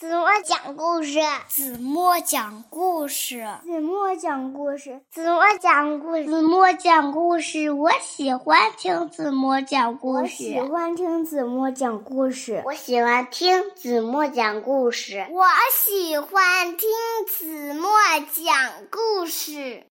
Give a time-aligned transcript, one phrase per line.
[0.00, 7.70] 子墨讲故事，子墨讲故事，子墨讲故事，子墨讲故事，子墨讲故事。
[7.70, 16.88] 我喜欢听子墨讲故事，我喜欢听子墨讲故事，我喜欢听子墨讲故事，我喜欢听
[17.28, 17.90] 子墨
[18.32, 18.56] 讲
[18.90, 19.84] 故事。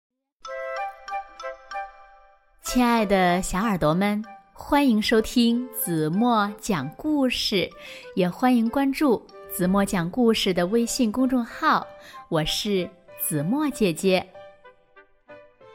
[2.63, 7.69] 亲爱的小耳朵们，欢迎收听子墨讲故事，
[8.15, 9.23] 也欢迎关注。
[9.51, 11.85] 子墨讲故事的微信公众号，
[12.29, 12.87] 我是
[13.19, 14.25] 子墨姐姐。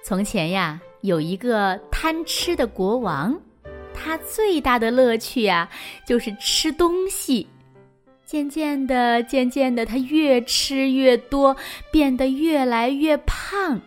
[0.03, 3.39] 从前呀，有一个贪吃的国王，
[3.93, 5.69] 他最大的乐趣呀，
[6.07, 7.47] 就是吃东西。
[8.25, 11.55] 渐渐的，渐渐的，他越吃越多，
[11.91, 13.81] 变得越来越胖。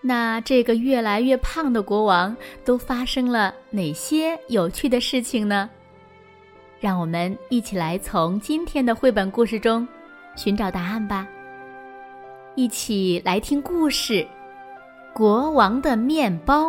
[0.00, 2.34] 那这个越来越胖的国王，
[2.64, 5.68] 都发生了哪些有趣的事情呢？
[6.86, 9.84] 让我们一起来从今天的绘本故事中
[10.36, 11.26] 寻找答案吧。
[12.54, 14.22] 一起来听故事
[15.12, 16.68] 《国王的面包》。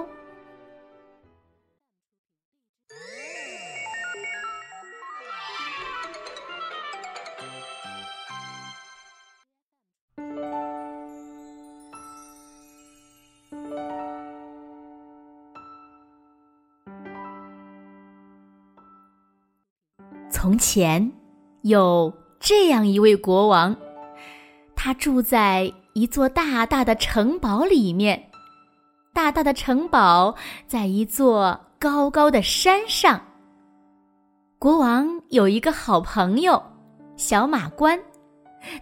[20.48, 21.12] 从前，
[21.64, 23.76] 有这样一位国王，
[24.78, 28.30] 他住在一座大大的城堡里面。
[29.14, 30.34] 大大的城堡
[30.66, 33.22] 在一座高高的山上。
[34.58, 36.64] 国王有一个好朋友，
[37.18, 38.00] 小马官，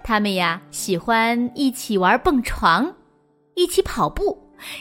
[0.03, 2.93] 他们呀喜欢一起玩蹦床，
[3.55, 4.37] 一起跑步，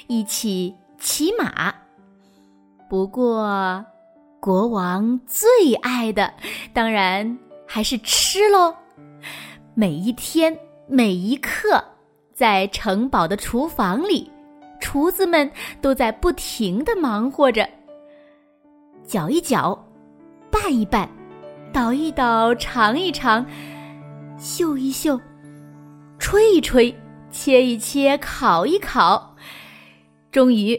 [0.06, 1.74] 一起骑马。
[2.90, 3.82] 不过。
[4.44, 6.30] 国王最爱的，
[6.74, 8.74] 当然还是吃喽。
[9.72, 10.54] 每一天，
[10.86, 11.82] 每一刻，
[12.34, 14.30] 在城堡的厨房里，
[14.78, 15.50] 厨子们
[15.80, 17.66] 都在不停的忙活着，
[19.02, 19.82] 搅一搅，
[20.50, 21.08] 拌一拌，
[21.72, 23.46] 捣一捣，尝一尝，
[24.36, 25.18] 嗅一嗅，
[26.18, 26.94] 吹一吹，
[27.30, 29.34] 切一切，烤一烤。
[30.30, 30.78] 终于，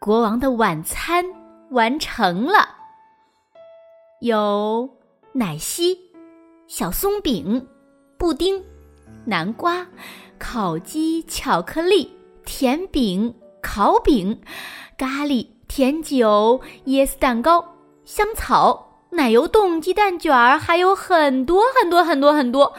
[0.00, 1.24] 国王的晚餐
[1.70, 2.73] 完成了。
[4.20, 4.88] 有
[5.32, 5.98] 奶昔、
[6.66, 7.66] 小松饼、
[8.16, 8.62] 布丁、
[9.24, 9.86] 南瓜、
[10.38, 12.10] 烤鸡、巧克力、
[12.44, 14.40] 甜饼、烤饼、
[14.96, 22.72] 咖喱、甜酒、椰丝蛋糕、香草、奶油冻、鸡蛋卷儿，还有很多很多很多很多。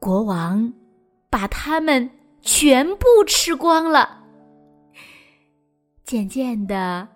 [0.00, 0.72] 国王
[1.30, 4.22] 把它们全部吃光了。
[6.02, 7.06] 渐渐的，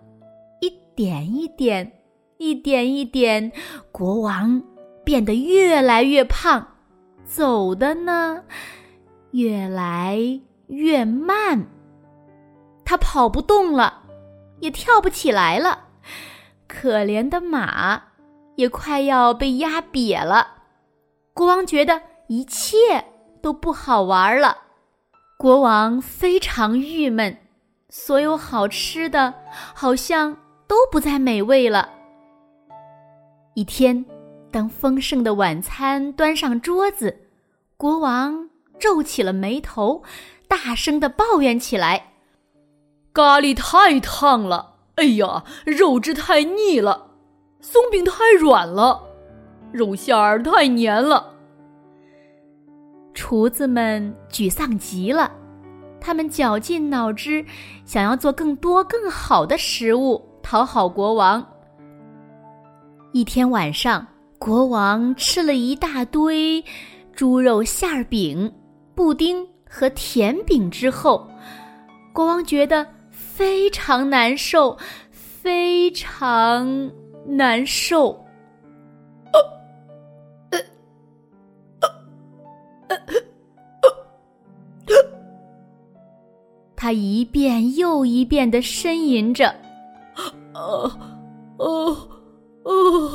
[0.61, 1.98] 一点一点。
[2.39, 3.51] 一点一点，
[3.91, 4.63] 国王
[5.03, 6.65] 变得越来越胖，
[7.25, 8.41] 走的呢
[9.31, 10.17] 越来
[10.67, 11.67] 越慢。
[12.85, 14.03] 他跑不动了，
[14.61, 15.87] 也跳不起来了。
[16.65, 18.01] 可怜的马
[18.55, 20.47] 也快要被压瘪了。
[21.33, 22.77] 国王觉得一切
[23.41, 24.57] 都不好玩了。
[25.37, 27.37] 国王非常郁闷，
[27.89, 29.33] 所有好吃的
[29.75, 30.37] 好像
[30.69, 31.98] 都不再美味了。
[33.59, 34.05] 一天，
[34.51, 37.23] 当丰盛的晚餐端上桌子，
[37.75, 38.49] 国王
[38.79, 40.01] 皱起了眉头，
[40.47, 42.13] 大声的抱怨起来
[43.11, 44.75] ：“咖喱太烫了！
[44.95, 47.07] 哎呀，肉质太腻了，
[47.59, 49.03] 松饼太软了，
[49.73, 51.33] 肉馅儿太黏了。”
[53.13, 55.33] 厨子们沮丧极了，
[55.99, 57.45] 他们绞尽脑汁，
[57.83, 61.45] 想要做更多更好的食物，讨好国王。
[63.11, 64.05] 一天晚上，
[64.37, 66.63] 国王吃了一大堆
[67.11, 68.51] 猪肉馅儿饼、
[68.93, 71.27] 布丁和甜饼之后，
[72.13, 74.77] 国王觉得非常难受，
[75.11, 76.91] 非常
[77.25, 78.23] 难受。
[86.75, 89.53] 他一遍又一遍的呻吟着
[90.53, 90.91] ：“哦，
[91.57, 92.07] 哦。”
[92.63, 93.11] 哦，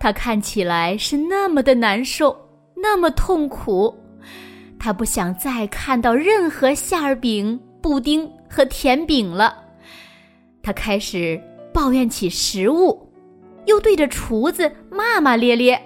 [0.00, 2.36] 他看起来是那么的难受，
[2.74, 3.94] 那么痛苦。
[4.78, 9.56] 他不想再看到任何馅儿饼、布丁和甜饼了。
[10.62, 11.40] 他开始
[11.72, 13.12] 抱怨起食物，
[13.66, 15.80] 又对着厨子骂骂咧咧：“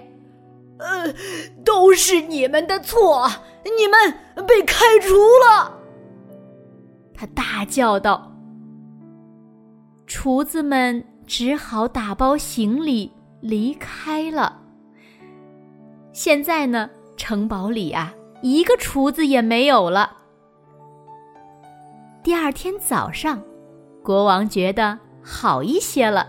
[0.79, 1.13] 呃，
[1.63, 3.29] 都是你们的错，
[3.63, 5.13] 你们被开除
[5.45, 5.79] 了！”
[7.13, 8.31] 他大叫道。
[10.07, 13.11] 厨子们只好打包行李
[13.41, 14.61] 离开了。
[16.13, 20.09] 现在呢，城堡里啊，一个厨子也没有了。
[22.23, 23.41] 第二天早上，
[24.01, 26.25] 国王觉得好一些了，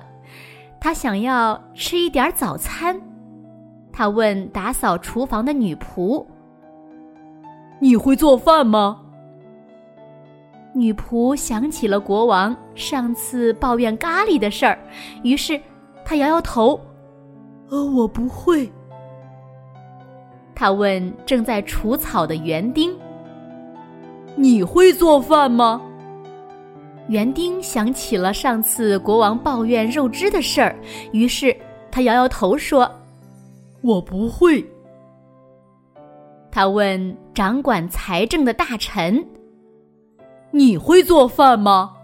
[0.81, 3.01] 他想要吃一点早餐。
[3.93, 6.27] 他问打扫厨房的女仆
[7.81, 9.03] ：“你会做饭吗？”
[10.79, 14.79] 女仆想起了国王上次抱怨咖喱的事儿，
[15.25, 15.61] 于是
[16.05, 16.81] 她摇摇头
[17.69, 18.71] ：“呃，我不会。”
[20.55, 22.97] 她问正在除草的园丁
[24.37, 25.83] ：“你会做饭吗？”
[27.09, 30.77] 园丁想起了上次国王抱怨肉汁的事儿，
[31.11, 31.57] 于是
[31.91, 32.89] 他摇摇头说
[33.83, 34.65] ：“我不会。”
[36.53, 39.27] 他问掌管财政的大臣。
[40.59, 41.95] 你会做饭吗？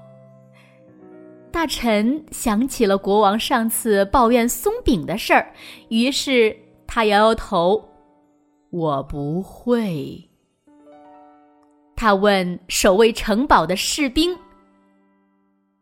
[1.50, 5.52] 大臣想起了国王上次抱怨松饼的事儿，
[5.88, 6.56] 于是
[6.86, 7.84] 他摇摇头
[8.70, 10.30] ：“我不会。”
[11.96, 14.38] 他问守卫城堡的士兵：“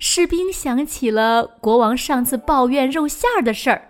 [0.00, 3.88] 士兵想起了国王上次抱怨肉馅儿的事儿，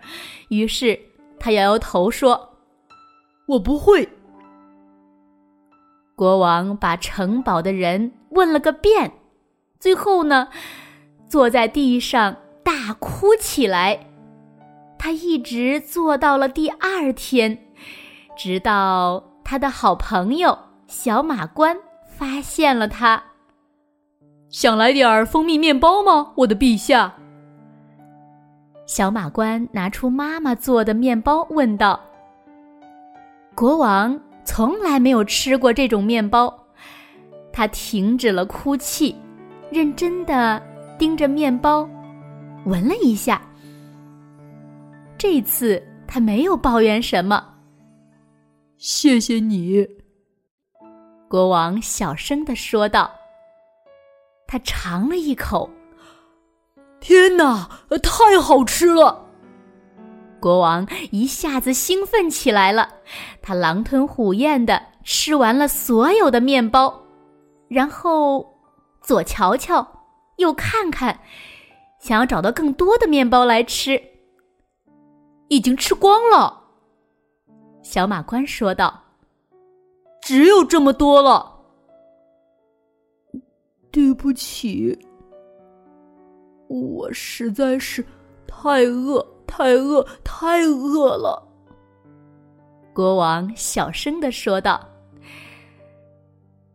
[0.50, 1.00] 于是
[1.40, 2.50] 他摇摇头说
[3.48, 4.06] ：“我不会。”
[6.16, 9.12] 国王把城堡的人问了个遍，
[9.78, 10.48] 最后呢，
[11.28, 12.34] 坐在地上
[12.64, 14.00] 大哭起来。
[14.98, 17.58] 他一直坐到了第二天，
[18.34, 21.76] 直到他的好朋友小马官
[22.06, 23.22] 发现了他。
[24.48, 27.12] 想来点蜂蜜面包吗，我的陛下？
[28.86, 32.00] 小马官拿出妈妈做的面包，问道
[33.54, 36.66] ：“国王。”从来没有吃过这种面包，
[37.52, 39.14] 他停止了哭泣，
[39.70, 40.62] 认真的
[40.96, 41.86] 盯着面包，
[42.64, 43.42] 闻了一下。
[45.18, 47.54] 这次他没有抱怨什么。
[48.78, 49.86] 谢谢你，
[51.28, 53.10] 国王小声的说道。
[54.46, 55.68] 他尝了一口，
[57.00, 57.68] 天哪，
[58.00, 59.25] 太好吃了！
[60.40, 62.88] 国王一下子兴奋起来了，
[63.42, 67.02] 他狼吞虎咽的吃完了所有的面包，
[67.68, 68.46] 然后
[69.00, 69.86] 左瞧瞧，
[70.36, 71.18] 右看看，
[71.98, 74.00] 想要找到更多的面包来吃。
[75.48, 76.60] 已经吃光了，
[77.82, 79.02] 小马官说道
[80.20, 81.52] ：“只有这么多了。”
[83.92, 84.98] 对不起，
[86.68, 88.04] 我实在是
[88.46, 89.24] 太饿。
[89.56, 91.42] 太饿，太饿了。
[92.92, 94.78] 国王小声的说道。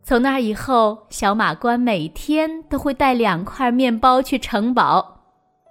[0.02, 5.20] 从那以后，小马官每天都会带两块面包去城堡，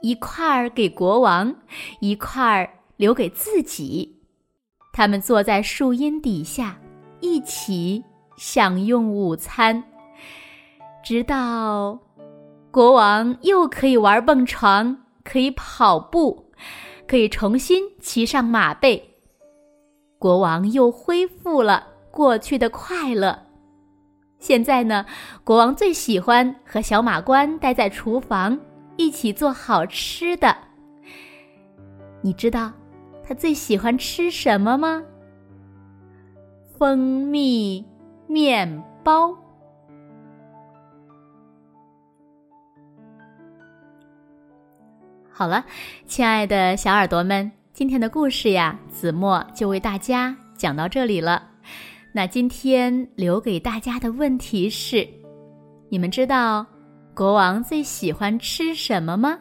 [0.01, 1.53] 一块儿给国王，
[1.99, 4.21] 一块儿留给自己。
[4.93, 6.79] 他们坐在树荫底下，
[7.19, 8.01] 一起
[8.37, 9.83] 享用午餐，
[11.03, 11.99] 直到
[12.71, 16.47] 国王又可以玩蹦床，可以跑步。
[17.11, 19.03] 可以重新骑上马背，
[20.17, 23.37] 国王又恢复了过去的快乐。
[24.39, 25.05] 现在呢，
[25.43, 28.57] 国王最喜欢和小马官待在厨房，
[28.95, 30.55] 一起做好吃的。
[32.21, 32.71] 你知道
[33.21, 35.03] 他最喜欢吃什么吗？
[36.77, 37.85] 蜂蜜
[38.25, 39.35] 面包。
[45.41, 45.65] 好了，
[46.05, 51.41] 亲爱的小耳朵们，今天的故事呀，子墨就为大家讲到这里了。
[52.13, 55.03] 那今天留给大家的问题是：
[55.89, 56.63] 你们知道
[57.15, 59.35] 国王最喜欢吃什么吗？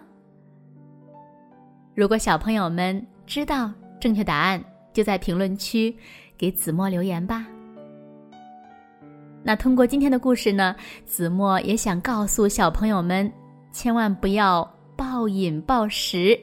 [1.95, 4.64] 如果小朋友们知道正确答案，
[4.95, 5.95] 就在评论区
[6.38, 7.47] 给子墨留言吧。
[9.42, 13.30] 那通过今天的故事呢，子墨也想告诉小朋友们，
[13.71, 14.66] 千万不要。
[15.00, 16.38] 暴饮暴食，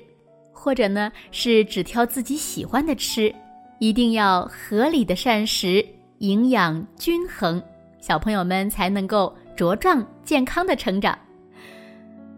[0.52, 3.32] 或者呢是只挑自己喜欢的吃，
[3.78, 5.86] 一定要合理的膳食，
[6.18, 7.62] 营养均衡，
[8.02, 11.16] 小朋友们才能够茁壮健康的成长。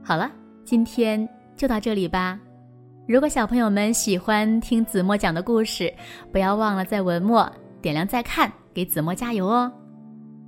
[0.04, 0.30] 好了，
[0.66, 2.38] 今天就到这里吧。
[3.08, 5.90] 如果小朋友们喜欢听子墨讲的故事，
[6.34, 7.50] 不要忘了在文末
[7.82, 9.72] 点亮再看，给子墨加油哦。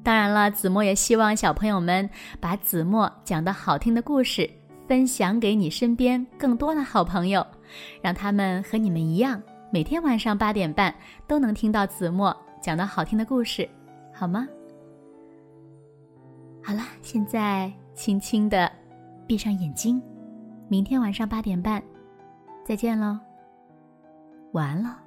[0.03, 2.09] 当然了，子墨也希望小朋友们
[2.41, 4.49] 把子墨讲的好听的故事。
[4.91, 7.47] 分享给你身边更多的好朋友，
[8.01, 10.93] 让他们和你们一样，每天晚上八点半
[11.25, 13.65] 都能听到子墨讲的好听的故事，
[14.13, 14.45] 好吗？
[16.61, 18.69] 好了，现在轻轻的
[19.25, 20.03] 闭上眼睛，
[20.67, 21.81] 明天晚上八点半，
[22.65, 23.17] 再见喽。
[24.51, 24.97] 完了。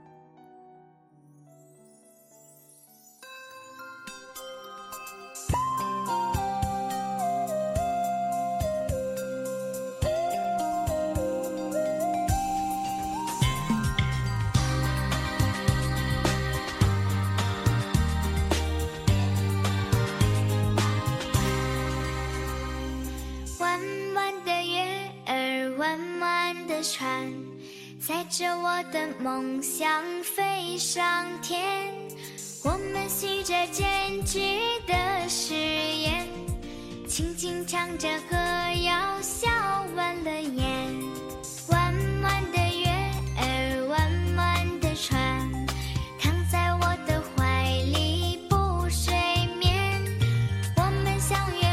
[26.97, 27.29] 船
[27.99, 31.93] 载着我的梦想飞上天
[32.63, 34.39] 我们许着坚持
[34.87, 36.25] 的誓言
[37.09, 38.37] 轻轻唱着歌
[38.85, 39.49] 谣笑
[39.97, 40.63] 弯了眼
[41.71, 42.87] 弯弯的月
[43.39, 45.67] 儿弯弯的船
[46.21, 49.13] 躺在我的怀里不睡
[49.59, 50.01] 眠。
[50.77, 51.64] 我们相约